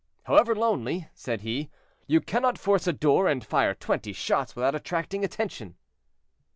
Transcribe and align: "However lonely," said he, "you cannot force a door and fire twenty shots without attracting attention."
"However 0.23 0.55
lonely," 0.55 1.09
said 1.13 1.41
he, 1.41 1.69
"you 2.07 2.21
cannot 2.21 2.57
force 2.57 2.87
a 2.87 2.91
door 2.91 3.27
and 3.27 3.45
fire 3.45 3.75
twenty 3.75 4.13
shots 4.13 4.55
without 4.55 4.73
attracting 4.73 5.23
attention." 5.23 5.75